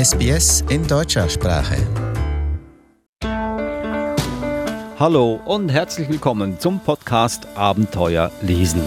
[0.00, 1.76] SBS in deutscher Sprache.
[4.98, 8.80] Hallo und herzlich willkommen zum Podcast Abenteuer lesen.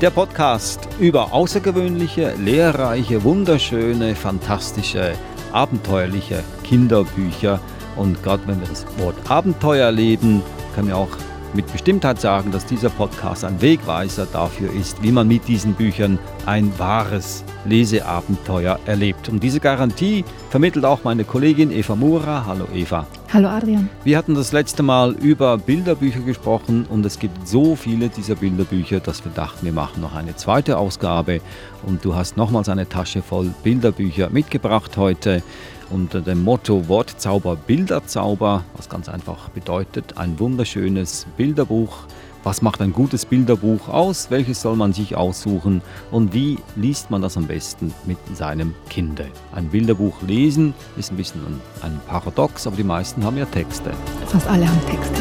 [0.00, 5.14] Der Podcast über außergewöhnliche, lehrreiche, wunderschöne, fantastische,
[5.50, 7.58] abenteuerliche Kinderbücher.
[7.96, 10.40] Und gerade wenn wir das Wort Abenteuer leben,
[10.76, 11.16] können wir auch
[11.54, 16.18] mit Bestimmtheit sagen, dass dieser Podcast ein Wegweiser dafür ist, wie man mit diesen Büchern
[16.44, 19.28] ein wahres Leseabenteuer erlebt.
[19.28, 22.44] Und diese Garantie vermittelt auch meine Kollegin Eva Mura.
[22.46, 23.06] Hallo Eva.
[23.32, 23.88] Hallo Adrian.
[24.04, 29.00] Wir hatten das letzte Mal über Bilderbücher gesprochen und es gibt so viele dieser Bilderbücher,
[29.00, 31.40] dass wir dachten, wir machen noch eine zweite Ausgabe
[31.84, 35.42] und du hast nochmals eine Tasche voll Bilderbücher mitgebracht heute
[35.90, 42.06] unter dem Motto Wortzauber, Bilderzauber, was ganz einfach bedeutet, ein wunderschönes Bilderbuch.
[42.44, 44.30] Was macht ein gutes Bilderbuch aus?
[44.30, 45.82] Welches soll man sich aussuchen?
[46.12, 49.20] Und wie liest man das am besten mit seinem Kind?
[49.52, 51.40] Ein Bilderbuch lesen ist ein bisschen
[51.82, 53.90] ein Paradox, aber die meisten haben ja Texte.
[54.26, 55.20] Fast alle haben Texte,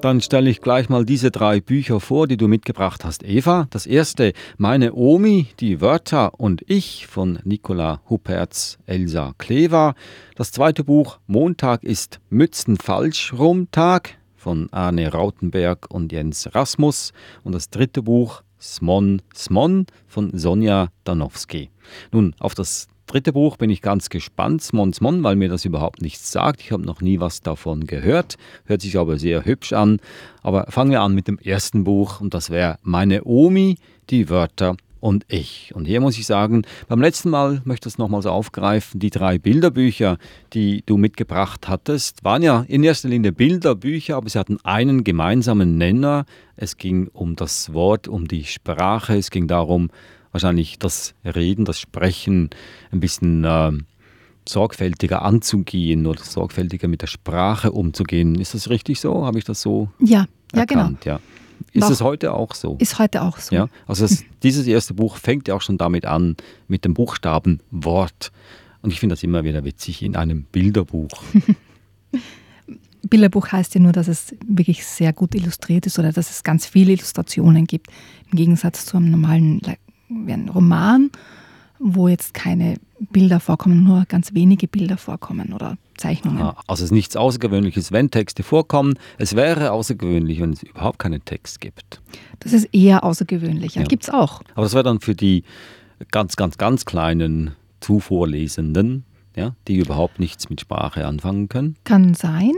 [0.00, 3.66] Dann stelle ich gleich mal diese drei Bücher vor, die du mitgebracht hast, Eva.
[3.70, 9.96] Das erste, Meine Omi, die Wörter und ich von Nicola Huppertz, Elsa Klever.
[10.36, 17.12] Das zweite Buch, Montag ist Mützenfalschrumtag von Arne Rautenberg und Jens Rasmus.
[17.42, 21.70] Und das dritte Buch, Smon Smon von Sonja Danowski.
[22.12, 26.30] Nun, auf das dritte Buch bin ich ganz gespannt, Smonsmon, weil mir das überhaupt nichts
[26.30, 26.60] sagt.
[26.60, 29.98] Ich habe noch nie was davon gehört, hört sich aber sehr hübsch an.
[30.42, 33.76] Aber fangen wir an mit dem ersten Buch und das wäre Meine Omi,
[34.10, 35.72] die Wörter und ich.
[35.74, 39.38] Und hier muss ich sagen, beim letzten Mal möchte ich es nochmals aufgreifen, die drei
[39.38, 40.18] Bilderbücher,
[40.52, 45.78] die du mitgebracht hattest, waren ja in erster Linie Bilderbücher, aber sie hatten einen gemeinsamen
[45.78, 46.24] Nenner.
[46.56, 49.90] Es ging um das Wort, um die Sprache, es ging darum,
[50.32, 52.50] wahrscheinlich das Reden, das Sprechen
[52.90, 53.72] ein bisschen äh,
[54.48, 58.34] sorgfältiger anzugehen oder sorgfältiger mit der Sprache umzugehen.
[58.36, 59.26] Ist das richtig so?
[59.26, 60.80] Habe ich das so ja, ja, genau.
[60.80, 61.00] erkannt?
[61.02, 61.16] Genau.
[61.16, 61.20] Ja.
[61.72, 62.76] Ist es heute auch so?
[62.78, 63.54] Ist heute auch so.
[63.54, 67.60] Ja, also das, dieses erste Buch fängt ja auch schon damit an, mit dem Buchstaben
[67.70, 68.32] Wort.
[68.80, 71.22] Und ich finde das immer wieder witzig in einem Bilderbuch.
[73.02, 76.66] Bilderbuch heißt ja nur, dass es wirklich sehr gut illustriert ist oder dass es ganz
[76.66, 77.88] viele Illustrationen gibt.
[78.30, 79.60] Im Gegensatz zu einem normalen
[80.08, 81.10] wie ein Roman,
[81.78, 86.42] wo jetzt keine Bilder vorkommen, nur ganz wenige Bilder vorkommen oder Zeichnungen.
[86.42, 88.98] Ah, also es ist nichts Außergewöhnliches, wenn Texte vorkommen.
[89.18, 92.00] Es wäre außergewöhnlich, wenn es überhaupt keinen Text gibt.
[92.40, 93.76] Das ist eher außergewöhnlich.
[93.76, 93.84] Ja.
[93.84, 94.42] Gibt es auch.
[94.54, 95.44] Aber das wäre dann für die
[96.10, 99.04] ganz, ganz, ganz kleinen Zuvorlesenden,
[99.36, 101.76] ja, die überhaupt nichts mit Sprache anfangen können.
[101.84, 102.52] Kann sein,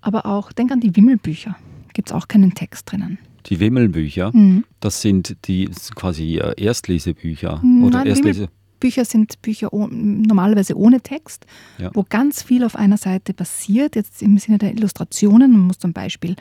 [0.00, 1.56] aber auch, denk an die Wimmelbücher.
[1.94, 3.18] Gibt es auch keinen Text drinnen.
[3.46, 4.64] Die Wimmelbücher, mhm.
[4.80, 8.48] das sind die quasi äh, Erstlesebücher mhm, oder Nein, Erstlese.
[8.80, 11.46] Bücher sind Bücher normalerweise ohne Text,
[11.78, 11.90] ja.
[11.94, 15.52] wo ganz viel auf einer Seite passiert, jetzt im Sinne der Illustrationen.
[15.52, 16.34] Man muss zum Beispiel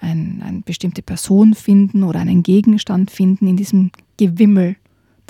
[0.00, 4.76] ein, eine bestimmte Person finden oder einen Gegenstand finden in diesem Gewimmel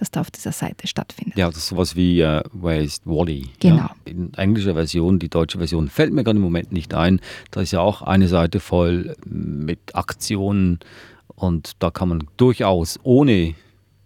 [0.00, 1.36] das da auf dieser Seite stattfindet.
[1.36, 3.48] Ja, das ist sowas wie uh, Where is Wally?
[3.60, 3.76] Genau.
[3.76, 3.90] Ja?
[4.04, 7.20] In englischer Version, die deutsche Version fällt mir gerade im Moment nicht ein.
[7.50, 10.80] Da ist ja auch eine Seite voll mit Aktionen
[11.34, 13.54] und da kann man durchaus ohne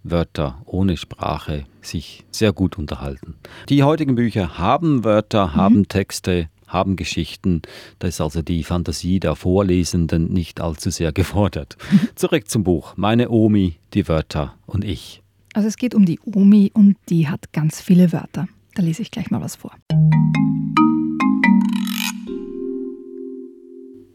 [0.05, 3.37] Wörter, ohne Sprache sich sehr gut unterhalten.
[3.69, 5.55] Die heutigen Bücher haben Wörter, mhm.
[5.55, 7.63] haben Texte, haben Geschichten.
[7.99, 11.77] Da ist also die Fantasie der Vorlesenden nicht allzu sehr gefordert.
[12.15, 12.95] Zurück zum Buch.
[12.97, 15.24] Meine Omi, die Wörter und ich.
[15.55, 18.49] Also es geht um die Omi und die hat ganz viele Wörter.
[18.75, 19.71] Da lese ich gleich mal was vor.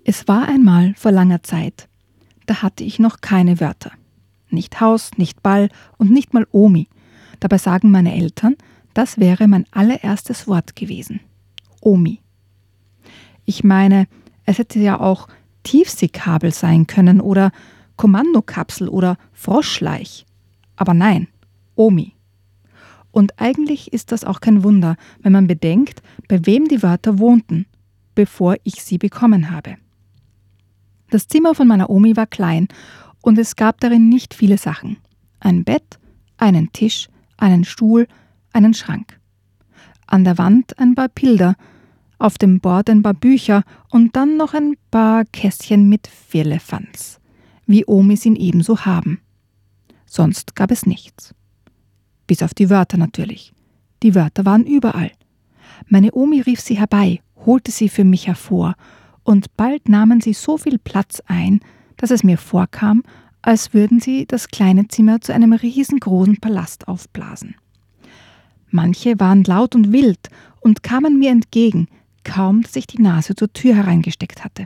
[0.03, 1.87] Es war einmal vor langer Zeit.
[2.45, 3.91] Da hatte ich noch keine Wörter.
[4.49, 6.89] Nicht Haus, nicht Ball und nicht mal Omi.
[7.39, 8.57] Dabei sagen meine Eltern,
[8.93, 11.21] das wäre mein allererstes Wort gewesen.
[11.79, 12.19] Omi.
[13.45, 14.07] Ich meine,
[14.43, 15.29] es hätte ja auch
[15.63, 17.51] Tiefseekabel sein können oder
[17.95, 20.25] Kommandokapsel oder Froschleich.
[20.79, 21.27] Aber nein,
[21.75, 22.13] Omi.
[23.11, 27.65] Und eigentlich ist das auch kein Wunder, wenn man bedenkt, bei wem die Wörter wohnten,
[28.15, 29.75] bevor ich sie bekommen habe.
[31.09, 32.69] Das Zimmer von meiner Omi war klein
[33.21, 34.97] und es gab darin nicht viele Sachen.
[35.41, 35.99] Ein Bett,
[36.37, 38.07] einen Tisch, einen Stuhl,
[38.53, 39.19] einen Schrank.
[40.07, 41.55] An der Wand ein paar Bilder,
[42.19, 47.19] auf dem Bord ein paar Bücher und dann noch ein paar Kästchen mit Firlefanz,
[47.65, 49.19] wie Omis ihn ebenso haben.
[50.09, 51.35] Sonst gab es nichts.
[52.25, 53.53] Bis auf die Wörter natürlich.
[54.01, 55.11] Die Wörter waren überall.
[55.87, 58.75] Meine Omi rief sie herbei, holte sie für mich hervor,
[59.23, 61.59] und bald nahmen sie so viel Platz ein,
[61.97, 63.03] dass es mir vorkam,
[63.43, 67.55] als würden sie das kleine Zimmer zu einem riesengroßen Palast aufblasen.
[68.71, 70.29] Manche waren laut und wild
[70.59, 71.87] und kamen mir entgegen,
[72.23, 74.65] kaum dass ich die Nase zur Tür hereingesteckt hatte.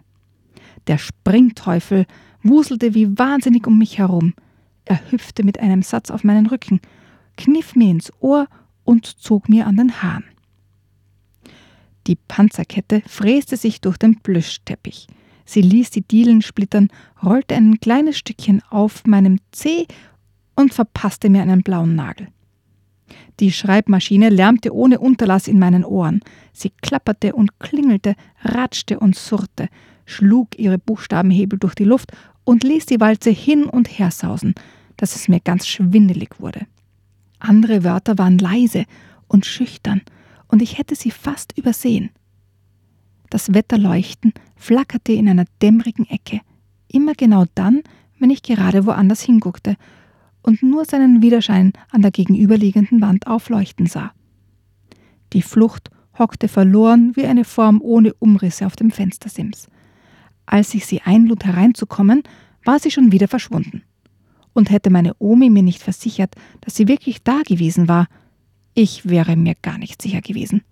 [0.88, 2.06] Der Springteufel
[2.42, 4.34] wuselte wie wahnsinnig um mich herum.
[4.86, 6.82] Er hüpfte mit einem Satz auf meinen Rücken,
[7.38, 8.48] kniff mir ins Ohr
[8.84, 10.26] und zog mir an den Haaren.
[12.08, 15.08] Die Panzerkette fräste sich durch den Plüschteppich.
[15.46, 16.90] Sie ließ die Dielen splittern,
[17.22, 19.88] rollte ein kleines Stückchen auf meinem Zeh
[20.56, 22.28] und verpasste mir einen blauen Nagel.
[23.40, 26.22] Die Schreibmaschine lärmte ohne Unterlass in meinen Ohren.
[26.52, 29.70] Sie klapperte und klingelte, ratschte und surrte,
[30.06, 32.12] schlug ihre Buchstabenhebel durch die Luft
[32.44, 34.56] und ließ die Walze hin und her sausen,
[34.98, 36.68] dass es mir ganz schwindelig wurde.
[37.40, 38.86] Andere Wörter waren leise
[39.28, 40.02] und schüchtern,
[40.48, 42.12] und ich hätte sie fast übersehen.
[43.30, 46.42] Das Wetterleuchten flackerte in einer dämmerigen Ecke,
[46.88, 47.82] immer genau dann,
[48.20, 49.76] wenn ich gerade woanders hinguckte
[50.44, 54.12] und nur seinen Widerschein an der gegenüberliegenden Wand aufleuchten sah.
[55.34, 55.90] Die Flucht
[56.20, 59.68] hockte verloren wie eine Form ohne Umrisse auf dem Fenstersims.
[60.46, 62.24] Als ich sie einlud hereinzukommen,
[62.64, 63.84] war sie schon wieder verschwunden.
[64.54, 68.08] Und hätte meine Omi mir nicht versichert, dass sie wirklich da gewesen war,
[68.76, 70.64] ich wäre mir gar nicht sicher gewesen.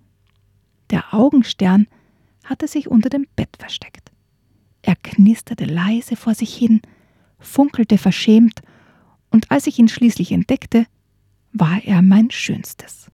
[0.90, 1.88] Der Augenstern
[2.44, 4.12] hatte sich unter dem Bett versteckt.
[4.82, 6.82] Er knisterte leise vor sich hin,
[7.40, 8.62] funkelte verschämt,
[9.30, 10.86] und als ich ihn schließlich entdeckte,
[11.54, 13.10] war er mein Schönstes.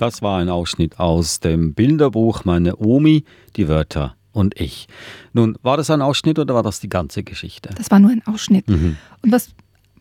[0.00, 3.24] Das war ein Ausschnitt aus dem Bilderbuch Meine Omi,
[3.56, 4.88] die Wörter und ich.
[5.34, 7.68] Nun, war das ein Ausschnitt oder war das die ganze Geschichte?
[7.76, 8.66] Das war nur ein Ausschnitt.
[8.66, 8.96] Mhm.
[9.20, 9.50] Und was,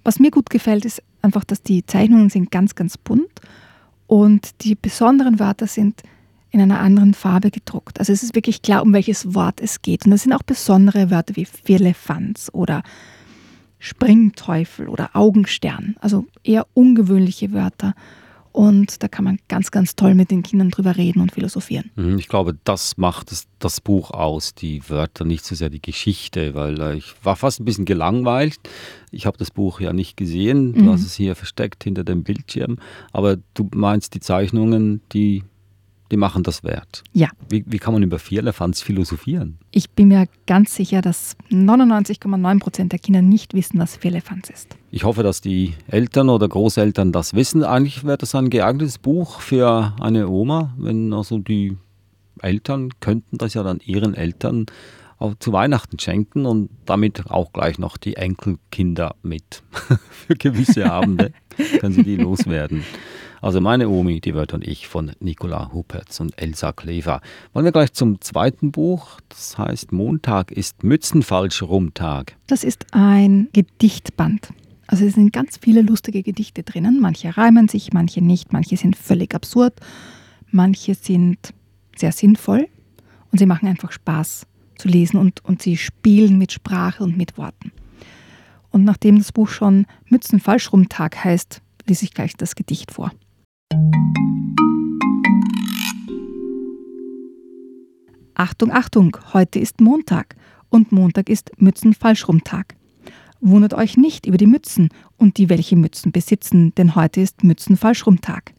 [0.05, 3.41] was mir gut gefällt, ist einfach, dass die Zeichnungen sind ganz, ganz bunt
[4.07, 6.01] und die besonderen Wörter sind
[6.49, 7.99] in einer anderen Farbe gedruckt.
[7.99, 10.05] Also es ist wirklich klar, um welches Wort es geht.
[10.05, 12.83] Und das sind auch besondere Wörter wie Firlefanz oder
[13.79, 15.97] Springteufel oder Augenstern.
[15.99, 17.95] Also eher ungewöhnliche Wörter.
[18.51, 21.91] Und da kann man ganz, ganz toll mit den Kindern drüber reden und philosophieren.
[21.95, 25.81] Mhm, ich glaube, das macht das, das Buch aus, die Wörter, nicht so sehr die
[25.81, 28.57] Geschichte, weil äh, ich war fast ein bisschen gelangweilt.
[29.11, 30.91] Ich habe das Buch ja nicht gesehen, du mhm.
[30.91, 32.77] hast es hier versteckt hinter dem Bildschirm.
[33.11, 35.43] Aber du meinst, die Zeichnungen, die
[36.11, 37.03] die machen das wert.
[37.13, 37.29] Ja.
[37.49, 39.59] Wie, wie kann man über Vierlefanz philosophieren?
[39.71, 44.77] Ich bin mir ganz sicher, dass 99,9 Prozent der Kinder nicht wissen, was Vierlefanz ist.
[44.91, 47.63] Ich hoffe, dass die Eltern oder Großeltern das wissen.
[47.63, 51.77] Eigentlich wäre das ein geeignetes Buch für eine Oma, wenn also die
[52.41, 54.65] Eltern könnten das ja dann ihren Eltern
[55.19, 59.63] auch zu Weihnachten schenken und damit auch gleich noch die Enkelkinder mit.
[60.09, 61.33] für gewisse Abende
[61.79, 62.83] können sie die loswerden.
[63.41, 67.21] Also meine Omi, die Wörter und ich von Nicola Hupertz und Elsa Klever.
[67.53, 69.19] Wollen wir gleich zum zweiten Buch.
[69.29, 72.35] Das heißt Montag ist Mützenfalsch Rumtag.
[72.47, 74.49] Das ist ein Gedichtband.
[74.87, 76.99] Also es sind ganz viele lustige Gedichte drinnen.
[76.99, 79.73] Manche reimen sich, manche nicht, manche sind völlig absurd,
[80.51, 81.53] manche sind
[81.95, 82.67] sehr sinnvoll
[83.31, 84.47] und sie machen einfach Spaß
[84.77, 87.71] zu lesen und, und sie spielen mit Sprache und mit Worten.
[88.71, 93.11] Und nachdem das Buch schon Mützenfalschrumtag heißt, lese ich gleich das Gedicht vor.
[98.39, 100.37] Achtung, Achtung, heute ist Montag
[100.69, 102.77] und Montag ist Mützenfalschrumtag.
[103.41, 108.53] Wundert euch nicht über die Mützen und die, welche Mützen besitzen, denn heute ist Mützenfalschrumtag.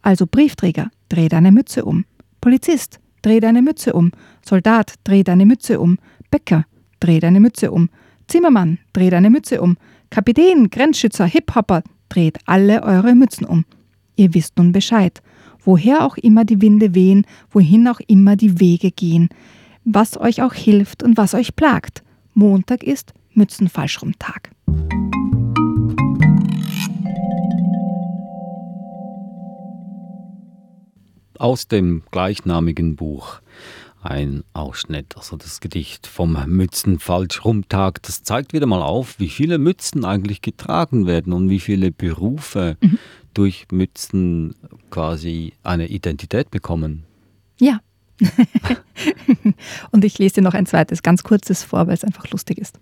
[0.00, 2.04] Also Briefträger, dreh deine Mütze um.
[2.40, 4.12] Polizist, dreh deine Mütze um.
[4.44, 5.98] Soldat, dreh deine Mütze um.
[6.30, 6.64] Bäcker,
[7.00, 7.90] dreh deine Mütze um.
[8.28, 9.76] Zimmermann, dreh deine Mütze um.
[10.08, 13.64] Kapitän, Grenzschützer, Hip-Hopper, dreht alle eure Mützen um.
[14.18, 15.22] Ihr wisst nun Bescheid,
[15.62, 19.28] woher auch immer die Winde wehen, wohin auch immer die Wege gehen,
[19.84, 22.02] was euch auch hilft und was euch plagt.
[22.32, 24.52] Montag ist Mützenfalschrum-Tag.
[31.38, 33.40] Aus dem gleichnamigen Buch
[34.02, 38.02] ein Ausschnitt, also das Gedicht vom Mützenfalschrum-Tag.
[38.02, 42.78] Das zeigt wieder mal auf, wie viele Mützen eigentlich getragen werden und wie viele Berufe
[42.80, 42.98] mhm
[43.36, 44.54] durch Mützen
[44.90, 47.04] quasi eine Identität bekommen.
[47.60, 47.80] Ja.
[49.90, 52.78] Und ich lese dir noch ein zweites, ganz kurzes vor, weil es einfach lustig ist.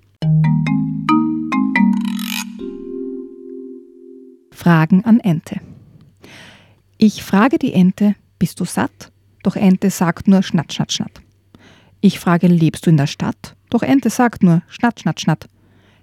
[4.52, 5.61] Fragen an Ente.
[6.99, 9.11] Ich frage die Ente, bist du satt?
[9.42, 11.20] Doch Ente sagt nur Schnatt, Schnatt, Schnatt.
[12.00, 13.56] Ich frage, lebst du in der Stadt?
[13.70, 15.49] Doch Ente sagt nur Schnatt, Schnatt, Schnatt.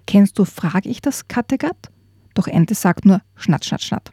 [0.06, 1.90] Kennst du, frage ich das Kattegat?
[2.34, 4.12] Doch Ente sagt nur Schnatt, Schnatt, Schnatt.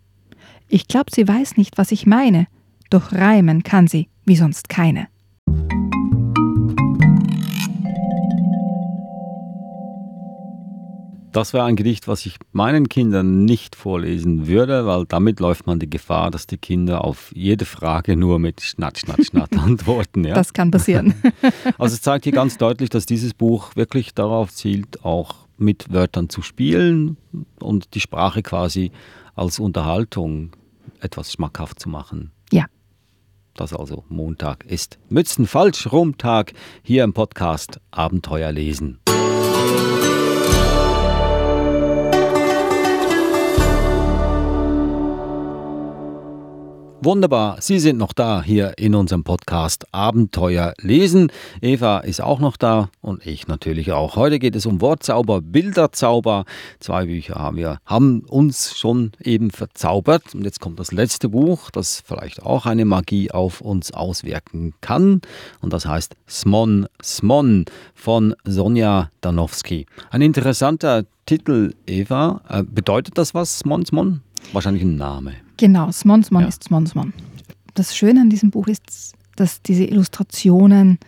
[0.72, 2.46] Ich glaube, sie weiß nicht, was ich meine.
[2.92, 5.08] doch reimen kann sie wie sonst keine.
[11.32, 15.80] Das wäre ein Gedicht, was ich meinen Kindern nicht vorlesen würde, weil damit läuft man
[15.80, 20.24] die Gefahr, dass die Kinder auf jede Frage nur mit Schnatt, Schnatt, Schnatt antworten.
[20.24, 20.36] Ja?
[20.36, 21.16] Das kann passieren.
[21.80, 26.30] Also es zeigt hier ganz deutlich, dass dieses Buch wirklich darauf zielt, auch mit Wörtern
[26.30, 27.18] zu spielen
[27.60, 28.92] und die Sprache quasi
[29.36, 30.52] als Unterhaltung
[31.02, 32.32] etwas schmackhaft zu machen.
[32.52, 32.66] Ja.
[33.56, 36.54] Das also Montag ist Mützen falsch rum Tag
[36.84, 39.00] hier im Podcast Abenteuer lesen.
[47.02, 51.32] Wunderbar, Sie sind noch da hier in unserem Podcast Abenteuer lesen.
[51.62, 54.18] Eva ist auch noch da und ich natürlich auch.
[54.18, 56.44] Heute geht es um Wortzauber, Bilderzauber.
[56.82, 60.36] Zwei Bücher haben wir, haben uns schon eben verzaubert.
[60.36, 65.22] Und jetzt kommt das letzte Buch, das vielleicht auch eine Magie auf uns auswirken kann.
[65.62, 67.64] Und das heißt Smon Smon
[67.94, 69.86] von Sonja Danowski.
[70.10, 72.42] Ein interessanter Titel, Eva.
[72.50, 74.20] Äh, bedeutet das was, Smon Smon?
[74.52, 75.49] Wahrscheinlich ein Name.
[75.60, 76.48] Genau, Smonsmon ja.
[76.48, 77.12] ist Smonsmon.
[77.74, 81.00] Das Schöne an diesem Buch ist, dass diese Illustrationen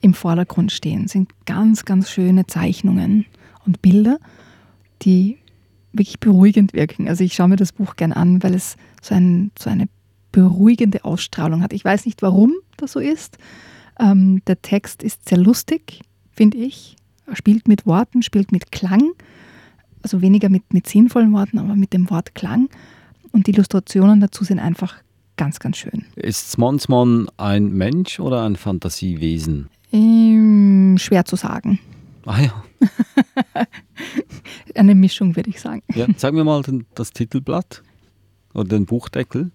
[0.00, 1.04] im Vordergrund stehen.
[1.04, 3.26] Es sind ganz, ganz schöne Zeichnungen
[3.64, 4.18] und Bilder,
[5.02, 5.38] die
[5.92, 7.06] wirklich beruhigend wirken.
[7.06, 9.88] Also ich schaue mir das Buch gern an, weil es so, ein, so eine
[10.32, 11.72] beruhigende Ausstrahlung hat.
[11.72, 13.38] Ich weiß nicht, warum das so ist.
[14.00, 16.00] Ähm, der Text ist sehr lustig,
[16.32, 16.96] finde ich.
[17.26, 19.12] Er spielt mit Worten, spielt mit Klang.
[20.02, 22.68] Also weniger mit, mit sinnvollen Worten, aber mit dem Wort Klang.
[23.32, 24.96] Und die Illustrationen dazu sind einfach
[25.36, 26.04] ganz, ganz schön.
[26.16, 29.68] Ist Smonsmon ein Mensch oder ein Fantasiewesen?
[29.92, 31.78] Ähm, schwer zu sagen.
[32.24, 32.64] Ah ja.
[34.74, 35.82] Eine Mischung, würde ich sagen.
[35.94, 36.62] Ja, sag mir mal
[36.94, 37.82] das Titelblatt
[38.54, 39.50] oder den Buchdeckel.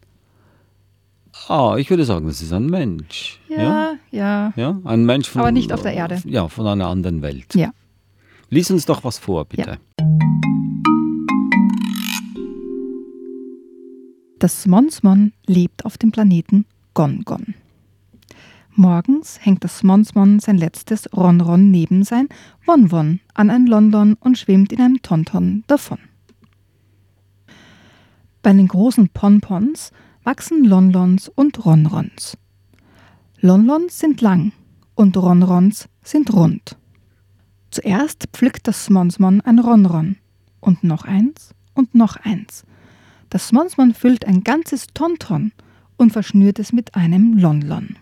[1.48, 3.40] Ah, ich würde sagen, das ist ein Mensch.
[3.48, 3.98] Ja, ja.
[4.12, 5.42] Ja, ja ein Mensch von.
[5.42, 6.22] Aber nicht auf der Erde.
[6.26, 7.56] Ja, von einer anderen Welt.
[7.56, 7.72] Ja.
[8.50, 9.78] Lies uns doch was vor, bitte.
[10.00, 10.47] Ja.
[14.40, 17.56] Das Smonsmon lebt auf dem Planeten Gongon.
[18.76, 22.30] Morgens hängt das Smonsmon sein letztes Ronron neben sein
[22.64, 25.98] Wonwon an ein London und schwimmt in einem Tonton davon.
[28.44, 29.92] Bei den großen Ponpons
[30.24, 32.38] wachsen Lonlons und Ronrons.
[33.40, 34.52] Lonlons sind lang
[34.94, 36.78] und Ronrons sind rund.
[37.72, 40.18] Zuerst pflückt das Smonsmon ein Ronron
[40.60, 42.66] und noch eins und noch eins–
[43.30, 45.52] das Smonsmon füllt ein ganzes Tonton
[45.98, 47.98] und verschnürt es mit einem Lonlon.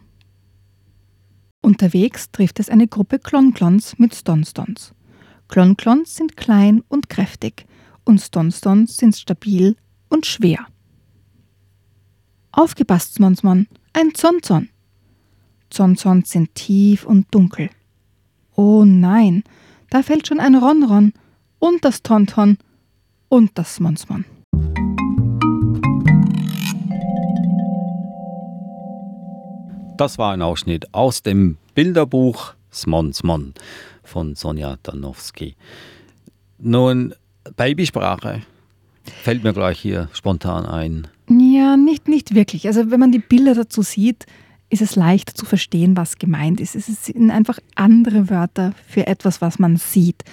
[1.62, 4.94] Unterwegs trifft es eine Gruppe Klonklons mit Stonstons.
[5.48, 7.66] Klonklons sind klein und kräftig
[8.04, 9.76] und Stonstons sind stabil
[10.10, 10.68] und schwer.
[12.52, 14.70] Aufgepasst, Smonsmon, ein Zonzon.
[15.70, 17.70] Zonzons sind tief und dunkel.
[18.56, 19.44] Oh nein,
[19.90, 21.14] da fällt schon ein Ronron
[21.60, 22.58] und das Tonton
[23.28, 24.24] und das Smonsmon.
[29.98, 33.54] Das war ein Ausschnitt aus dem Bilderbuch Smon Smon
[34.04, 35.56] von Sonja Danowski.
[36.60, 37.14] Nun,
[37.56, 38.42] Babysprache
[39.24, 41.08] fällt mir gleich hier spontan ein.
[41.30, 42.68] Ja, nicht, nicht wirklich.
[42.68, 44.26] Also wenn man die Bilder dazu sieht,
[44.70, 46.76] ist es leicht zu verstehen, was gemeint ist.
[46.76, 50.24] Es sind einfach andere Wörter für etwas, was man sieht.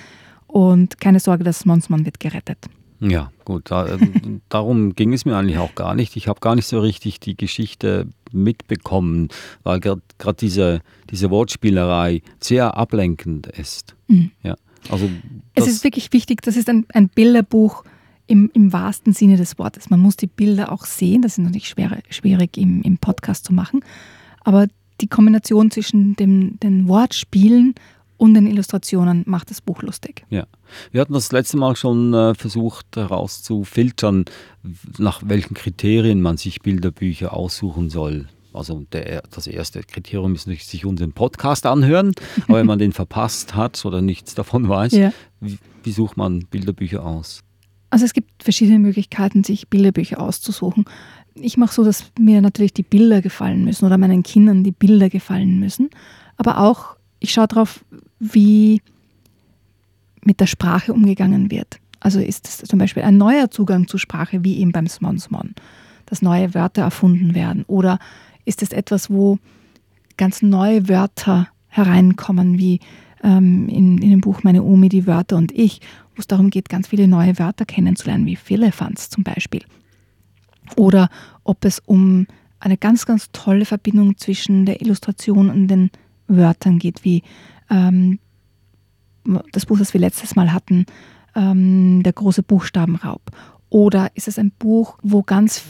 [0.49, 2.59] Und keine Sorge, das Monsmon wird gerettet.
[3.02, 3.71] Ja, gut.
[3.71, 6.16] Da, ähm, darum ging es mir eigentlich auch gar nicht.
[6.16, 9.28] Ich habe gar nicht so richtig die Geschichte mitbekommen,
[9.64, 10.00] weil gerade
[10.38, 10.80] diese,
[11.11, 13.97] diese Wortspielerei sehr ablenkend ist.
[14.06, 14.30] Mhm.
[14.42, 14.56] Ja,
[14.88, 15.11] also
[15.54, 17.85] es ist wirklich wichtig, das ist ein, ein Bilderbuch
[18.26, 19.90] im, im wahrsten Sinne des Wortes.
[19.90, 23.52] Man muss die Bilder auch sehen, das ist natürlich schwer, schwierig im, im Podcast zu
[23.52, 23.85] machen,
[24.40, 24.68] aber
[25.00, 27.75] die Kombination zwischen dem, den Wortspielen
[28.22, 30.24] und den Illustrationen macht das Buch lustig.
[30.30, 30.46] Ja.
[30.92, 34.26] Wir hatten das letzte Mal schon äh, versucht herauszufiltern,
[34.96, 38.28] nach welchen Kriterien man sich Bilderbücher aussuchen soll.
[38.52, 42.14] Also der, das erste Kriterium ist natürlich sich unseren Podcast anhören,
[42.46, 45.12] aber wenn man den verpasst hat oder nichts davon weiß, ja.
[45.40, 47.42] wie, wie sucht man Bilderbücher aus?
[47.90, 50.84] Also es gibt verschiedene Möglichkeiten, sich Bilderbücher auszusuchen.
[51.34, 55.10] Ich mache so, dass mir natürlich die Bilder gefallen müssen oder meinen Kindern die Bilder
[55.10, 55.90] gefallen müssen,
[56.36, 57.84] aber auch ich schaue darauf,
[58.22, 58.80] wie
[60.24, 61.80] mit der Sprache umgegangen wird.
[61.98, 65.54] Also ist es zum Beispiel ein neuer Zugang zur Sprache, wie eben beim Smon Smon,
[66.06, 67.64] dass neue Wörter erfunden werden?
[67.66, 67.98] Oder
[68.44, 69.38] ist es etwas, wo
[70.16, 72.80] ganz neue Wörter hereinkommen, wie
[73.24, 75.80] ähm, in, in dem Buch Meine Omi, die Wörter und ich,
[76.14, 79.62] wo es darum geht, ganz viele neue Wörter kennenzulernen, wie Philippans zum Beispiel.
[80.76, 81.08] Oder
[81.42, 82.26] ob es um
[82.60, 85.90] eine ganz, ganz tolle Verbindung zwischen der Illustration und den
[86.28, 87.22] Wörtern geht, wie
[87.71, 88.19] ähm,
[89.52, 90.87] das Buch, das wir letztes Mal hatten,
[91.35, 93.23] ähm, Der große Buchstabenraub.
[93.71, 95.62] Oder ist es ein Buch, wo ganz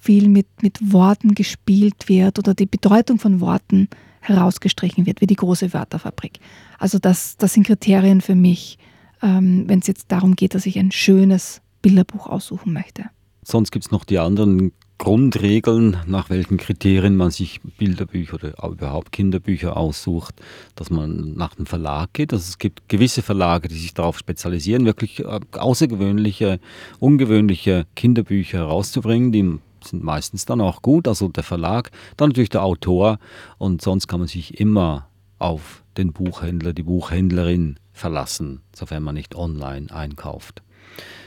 [0.00, 3.88] viel mit, mit Worten gespielt wird oder die Bedeutung von Worten
[4.20, 6.40] herausgestrichen wird, wie die große Wörterfabrik.
[6.78, 8.78] Also das, das sind Kriterien für mich,
[9.22, 13.04] ähm, wenn es jetzt darum geht, dass ich ein schönes Bilderbuch aussuchen möchte.
[13.42, 19.12] Sonst gibt es noch die anderen Grundregeln, nach welchen Kriterien man sich Bilderbücher oder überhaupt
[19.12, 20.34] Kinderbücher aussucht,
[20.74, 22.34] dass man nach dem Verlag geht.
[22.34, 26.60] Also es gibt gewisse Verlage, die sich darauf spezialisieren, wirklich äh, außergewöhnliche,
[26.98, 31.08] ungewöhnliche Kinderbücher herauszubringen, die sind meistens dann auch gut.
[31.08, 33.18] Also der Verlag, dann natürlich der Autor
[33.56, 39.34] und sonst kann man sich immer auf den Buchhändler, die Buchhändlerin verlassen, sofern man nicht
[39.34, 40.62] online einkauft.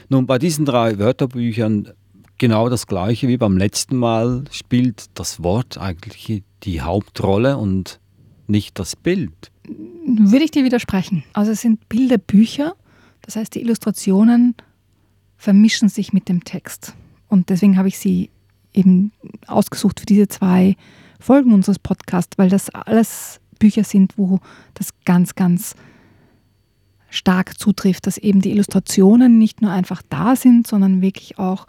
[0.08, 1.92] Nun, bei diesen drei Wörterbüchern
[2.38, 8.00] genau das gleiche wie beim letzten Mal spielt das Wort eigentlich die Hauptrolle und
[8.46, 9.50] nicht das Bild.
[10.06, 11.24] Würde ich dir widersprechen.
[11.32, 12.74] Also es sind Bilderbücher,
[13.22, 14.54] das heißt die Illustrationen
[15.36, 16.94] vermischen sich mit dem Text.
[17.28, 18.30] Und deswegen habe ich sie
[18.72, 19.12] eben
[19.46, 20.76] ausgesucht für diese zwei
[21.20, 24.40] Folgen unseres Podcasts, weil das alles Bücher sind, wo
[24.74, 25.74] das ganz, ganz
[27.08, 31.66] stark zutrifft, dass eben die Illustrationen nicht nur einfach da sind, sondern wirklich auch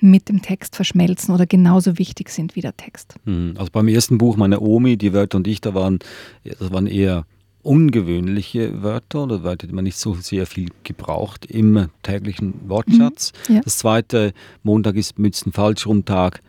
[0.00, 3.14] mit dem Text verschmelzen oder genauso wichtig sind wie der Text.
[3.24, 5.98] Hm, also beim ersten Buch, meine Omi, die Wörter und ich, da waren,
[6.44, 7.24] das waren eher
[7.62, 13.32] ungewöhnliche Wörter oder Wörter, die man nicht so sehr viel gebraucht im täglichen Wortschatz.
[13.48, 13.60] Mhm, ja.
[13.62, 16.42] Das zweite, Montag ist Mützenfalschrumtag,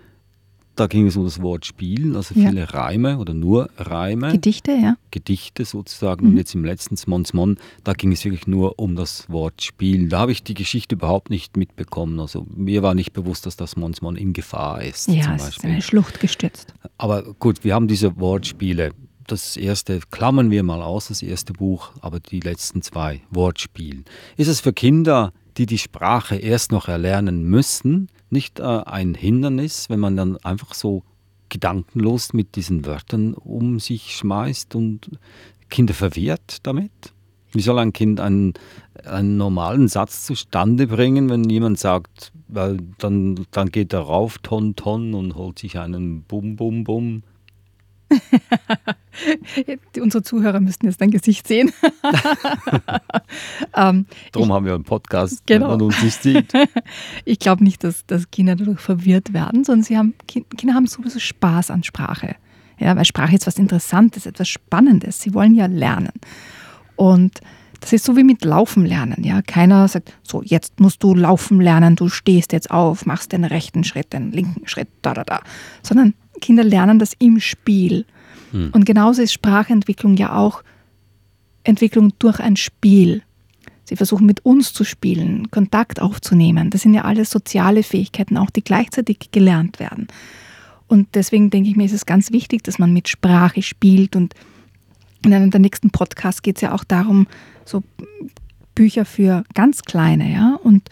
[0.79, 2.65] da ging es um das Wort Spielen, also viele ja.
[2.65, 4.31] Reime oder nur Reime.
[4.31, 4.96] Gedichte, ja.
[5.12, 6.25] Gedichte sozusagen.
[6.25, 6.31] Mhm.
[6.31, 10.10] Und jetzt im letzten Smonsmon, da ging es wirklich nur um das Wort Spielen.
[10.10, 12.19] Da habe ich die Geschichte überhaupt nicht mitbekommen.
[12.19, 15.07] Also mir war nicht bewusst, dass das Smonsmon in Gefahr ist.
[15.07, 16.74] Ja, es ist eine Schlucht gestürzt.
[16.98, 18.92] Aber gut, wir haben diese Wortspiele.
[19.25, 24.05] Das erste klammern wir mal aus, das erste Buch, aber die letzten zwei Wortspielen.
[24.37, 29.90] Ist es für Kinder, die die Sprache erst noch erlernen müssen, nicht äh, ein Hindernis,
[29.90, 31.03] wenn man dann einfach so
[31.50, 35.09] gedankenlos mit diesen Wörtern um sich schmeißt und
[35.70, 36.92] Kinder verwirrt damit?
[37.53, 38.53] Wie soll ein Kind einen,
[39.05, 44.75] einen normalen Satz zustande bringen, wenn jemand sagt, weil dann, dann geht er rauf, ton,
[44.75, 47.24] ton und holt sich einen Bum, Bum, Bum?
[50.01, 51.72] Unsere Zuhörer müssten jetzt dein Gesicht sehen.
[53.75, 55.70] ähm, Darum ich, haben wir einen Podcast, genau.
[55.70, 56.53] man uns nicht sieht.
[57.25, 61.20] ich glaube nicht, dass, dass Kinder dadurch verwirrt werden, sondern sie haben, Kinder haben sowieso
[61.20, 62.36] Spaß an Sprache.
[62.80, 65.22] Ja, weil Sprache ist was Interessantes, etwas Spannendes.
[65.22, 66.14] Sie wollen ja lernen.
[66.96, 67.42] Und
[67.80, 69.24] das ist so wie mit Laufen lernen.
[69.24, 69.42] Ja?
[69.42, 73.84] Keiner sagt, so, jetzt musst du laufen lernen, du stehst jetzt auf, machst den rechten
[73.84, 75.42] Schritt, den linken Schritt, da, da, da.
[75.84, 78.06] Sondern Kinder lernen das im Spiel.
[78.51, 78.70] Hm.
[78.74, 80.64] Und genauso ist Sprachentwicklung ja auch
[81.64, 83.24] Entwicklung durch ein Spiel.
[83.83, 86.70] Sie versuchen mit uns zu spielen, Kontakt aufzunehmen.
[86.70, 90.07] Das sind ja alles soziale Fähigkeiten, auch die gleichzeitig gelernt werden.
[90.88, 94.16] Und deswegen denke ich mir, ist es ganz wichtig, dass man mit Sprache spielt.
[94.16, 94.33] Und
[95.24, 97.27] in einem der nächsten Podcasts geht es ja auch darum,
[97.66, 97.83] so
[98.75, 100.60] Bücher für ganz Kleine, ja.
[100.62, 100.90] Und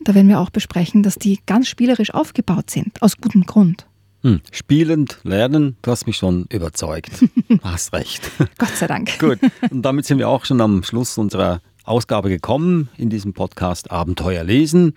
[0.00, 3.86] da werden wir auch besprechen, dass die ganz spielerisch aufgebaut sind, aus gutem Grund.
[4.26, 4.40] Hm.
[4.50, 7.12] Spielend lernen, du hast mich schon überzeugt.
[7.62, 8.28] hast recht.
[8.58, 9.20] Gott sei Dank.
[9.20, 9.38] Gut,
[9.70, 14.44] und damit sind wir auch schon am Schluss unserer Ausgabe gekommen in diesem Podcast Abenteuer
[14.44, 14.94] lesen.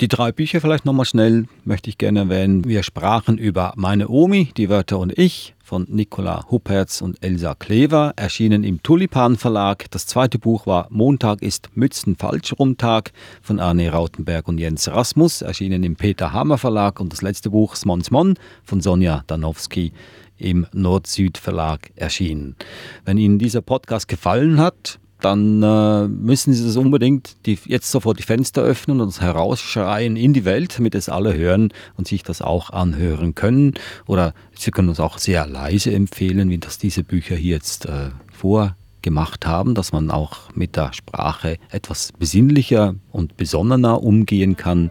[0.00, 2.64] Die drei Bücher vielleicht nochmal schnell möchte ich gerne erwähnen.
[2.64, 8.12] Wir sprachen über Meine Omi, die Wörter und ich von Nicola Huppertz und Elsa Klever,
[8.16, 9.90] erschienen im Tulipan Verlag.
[9.90, 15.82] Das zweite Buch war Montag ist Mützen Falschrumtag von Arne Rautenberg und Jens Rasmus, erschienen
[15.84, 17.00] im Peter Hammer Verlag.
[17.00, 19.92] Und das letzte Buch Smons Mon von Sonja Danowski
[20.36, 22.56] im Nord-Süd Verlag erschienen.
[23.04, 28.18] Wenn Ihnen dieser Podcast gefallen hat, dann äh, müssen Sie das unbedingt die, jetzt sofort
[28.18, 32.42] die Fenster öffnen und herausschreien in die Welt, damit es alle hören und sich das
[32.42, 33.74] auch anhören können.
[34.06, 38.10] Oder Sie können uns auch sehr leise empfehlen, wie das diese Bücher hier jetzt äh,
[38.32, 44.90] vorgemacht haben, dass man auch mit der Sprache etwas besinnlicher und besonnener umgehen kann.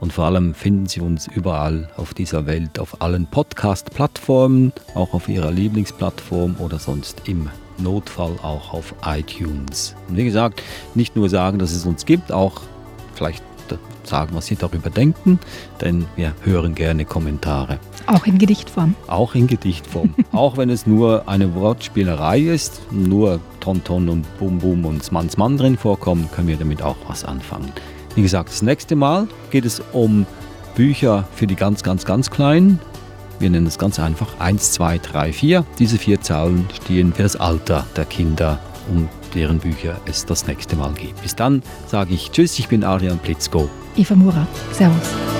[0.00, 5.28] Und vor allem finden Sie uns überall auf dieser Welt, auf allen Podcast-Plattformen, auch auf
[5.28, 7.48] Ihrer Lieblingsplattform oder sonst im
[7.82, 9.94] Notfall auch auf iTunes.
[10.08, 10.62] Und wie gesagt,
[10.94, 12.60] nicht nur sagen, dass es uns gibt, auch
[13.14, 13.42] vielleicht
[14.10, 15.38] sagen, was Sie darüber denken,
[15.80, 17.78] denn wir hören gerne Kommentare.
[18.06, 18.94] Auch in Gedichtform.
[19.06, 20.14] Auch in Gedichtform.
[20.32, 25.56] auch wenn es nur eine Wortspielerei ist, nur Tonton und Bum Bum und Smans Mann
[25.56, 27.72] drin vorkommen, können wir damit auch was anfangen.
[28.14, 30.26] Wie gesagt, das nächste Mal geht es um
[30.74, 32.80] Bücher für die ganz, ganz, ganz Kleinen.
[33.40, 35.64] Wir nennen es ganz einfach 1, 2, 3, 4.
[35.78, 40.76] Diese vier Zahlen stehen für das Alter der Kinder, um deren Bücher es das nächste
[40.76, 41.20] Mal geht.
[41.22, 43.70] Bis dann sage ich Tschüss, ich bin Arian Plitzko.
[43.96, 44.46] Eva Murat.
[44.72, 45.39] Servus.